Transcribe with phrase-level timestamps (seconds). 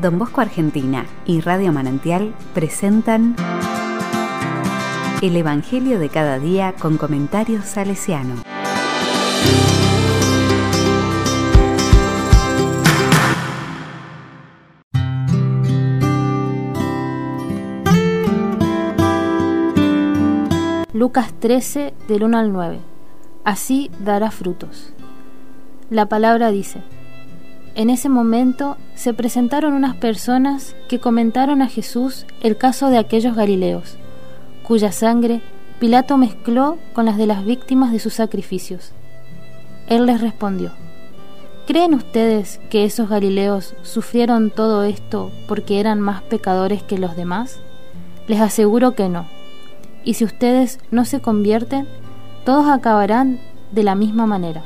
[0.00, 3.34] Don Bosco Argentina y Radio Manantial presentan
[5.20, 8.36] El Evangelio de cada día con comentarios salesiano.
[20.92, 22.78] Lucas 13 del 1 al 9.
[23.44, 24.92] Así dará frutos.
[25.90, 26.82] La palabra dice,
[27.78, 33.36] en ese momento se presentaron unas personas que comentaron a Jesús el caso de aquellos
[33.36, 33.96] Galileos,
[34.64, 35.42] cuya sangre
[35.78, 38.90] Pilato mezcló con las de las víctimas de sus sacrificios.
[39.86, 40.72] Él les respondió,
[41.68, 47.60] ¿Creen ustedes que esos Galileos sufrieron todo esto porque eran más pecadores que los demás?
[48.26, 49.28] Les aseguro que no
[50.02, 51.86] y si ustedes no se convierten,
[52.44, 53.38] todos acabarán
[53.70, 54.64] de la misma manera.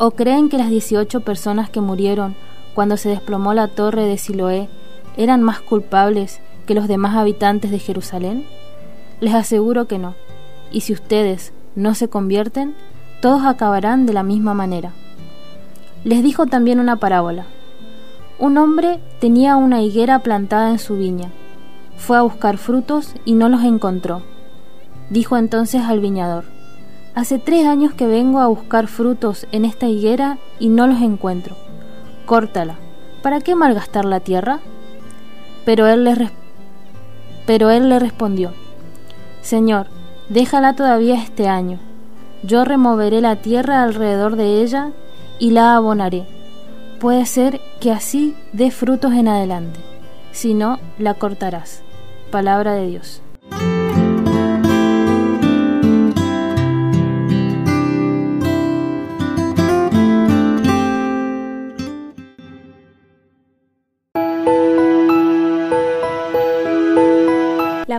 [0.00, 2.34] ¿O creen que las 18 personas que murieron
[2.74, 4.68] cuando se desplomó la torre de Siloé
[5.16, 8.46] eran más culpables que los demás habitantes de Jerusalén?
[9.20, 10.14] Les aseguro que no.
[10.72, 12.74] Y si ustedes no se convierten,
[13.20, 14.92] todos acabarán de la misma manera.
[16.02, 17.44] Les dijo también una parábola.
[18.38, 21.30] Un hombre tenía una higuera plantada en su viña
[22.00, 24.22] fue a buscar frutos y no los encontró.
[25.10, 26.44] Dijo entonces al viñador,
[27.14, 31.56] Hace tres años que vengo a buscar frutos en esta higuera y no los encuentro.
[32.24, 32.76] Córtala.
[33.22, 34.60] ¿Para qué malgastar la tierra?
[35.64, 36.30] Pero él le,
[37.46, 38.52] Pero él le respondió,
[39.42, 39.88] Señor,
[40.28, 41.78] déjala todavía este año.
[42.42, 44.92] Yo removeré la tierra alrededor de ella
[45.38, 46.26] y la abonaré.
[47.00, 49.80] Puede ser que así dé frutos en adelante.
[50.32, 51.82] Si no, la cortarás.
[52.30, 53.20] Palabra de Dios.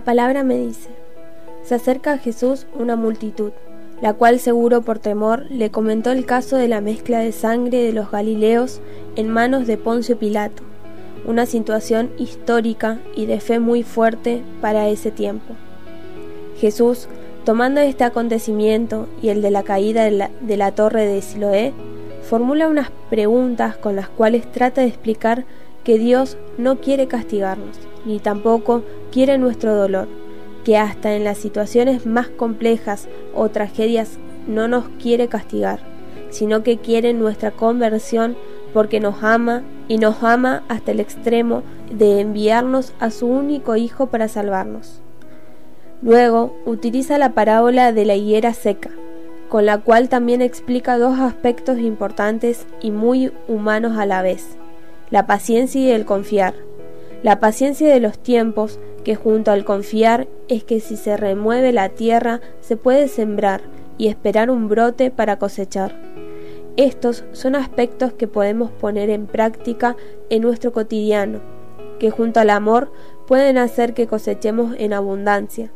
[0.01, 0.89] La palabra me dice,
[1.61, 3.51] se acerca a Jesús una multitud,
[4.01, 7.93] la cual seguro por temor le comentó el caso de la mezcla de sangre de
[7.93, 8.81] los Galileos
[9.15, 10.63] en manos de Poncio Pilato
[11.23, 15.53] una situación histórica y de fe muy fuerte para ese tiempo.
[16.57, 17.07] Jesús,
[17.45, 21.73] tomando este acontecimiento y el de la caída de la, torre de Siloé,
[22.23, 25.45] formula unas preguntas con las cuales trata de explicar
[25.83, 30.07] que Dios no quiere castigarnos, ni tampoco quiere nuestro dolor,
[30.63, 34.17] que hasta en las situaciones más complejas o tragedias
[34.47, 35.79] no nos quiere castigar,
[36.29, 38.35] sino que quiere nuestra conversión
[38.73, 44.07] porque nos ama y nos ama hasta el extremo de enviarnos a su único Hijo
[44.07, 45.01] para salvarnos.
[46.01, 48.89] Luego utiliza la parábola de la higuera seca,
[49.49, 54.55] con la cual también explica dos aspectos importantes y muy humanos a la vez,
[55.09, 56.55] la paciencia y el confiar.
[57.23, 61.89] La paciencia de los tiempos, que junto al confiar es que si se remueve la
[61.89, 63.61] tierra se puede sembrar
[63.97, 65.95] y esperar un brote para cosechar.
[66.77, 69.95] Estos son aspectos que podemos poner en práctica
[70.29, 71.41] en nuestro cotidiano,
[71.99, 72.91] que junto al amor
[73.27, 75.71] pueden hacer que cosechemos en abundancia.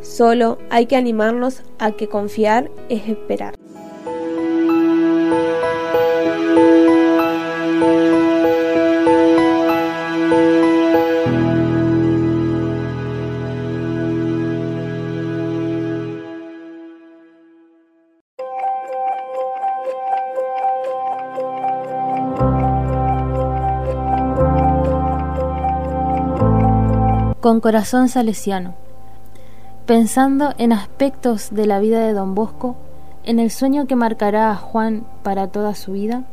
[0.00, 3.59] Solo hay que animarnos a que confiar es esperar.
[27.40, 28.74] Con corazón salesiano,
[29.86, 32.76] pensando en aspectos de la vida de don Bosco,
[33.24, 36.24] en el sueño que marcará a Juan para toda su vida,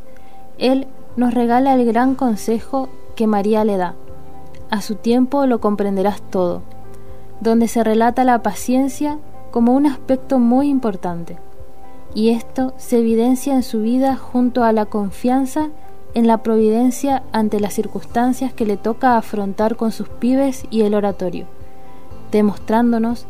[0.58, 0.86] él
[1.16, 3.94] nos regala el gran consejo que María le da.
[4.70, 6.62] A su tiempo lo comprenderás todo,
[7.40, 9.18] donde se relata la paciencia
[9.50, 11.38] como un aspecto muy importante,
[12.14, 15.68] y esto se evidencia en su vida junto a la confianza
[16.14, 20.94] en la providencia ante las circunstancias que le toca afrontar con sus pibes y el
[20.94, 21.46] oratorio,
[22.30, 23.26] demostrándonos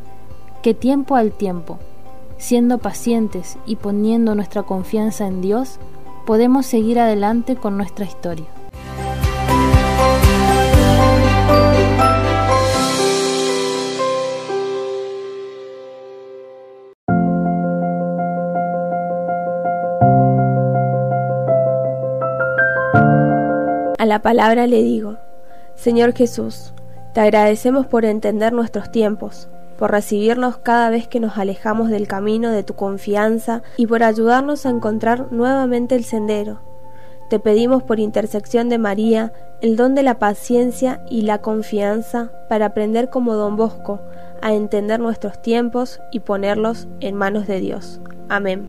[0.63, 1.79] que tiempo al tiempo,
[2.39, 5.79] siendo pacientes y poniendo nuestra confianza en Dios,
[6.27, 8.47] podemos seguir adelante con nuestra historia.
[24.09, 25.17] La palabra le digo,
[25.75, 26.73] Señor Jesús,
[27.15, 32.51] te agradecemos por entender nuestros tiempos, por recibirnos cada vez que nos alejamos del camino
[32.51, 36.61] de tu confianza y por ayudarnos a encontrar nuevamente el sendero.
[37.31, 42.67] Te pedimos por intersección de María el don de la paciencia y la confianza para
[42.67, 44.01] aprender como don Bosco
[44.41, 48.01] a entender nuestros tiempos y ponerlos en manos de Dios.
[48.29, 48.69] Amén.